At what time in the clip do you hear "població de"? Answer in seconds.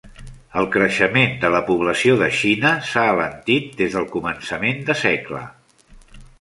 1.67-2.31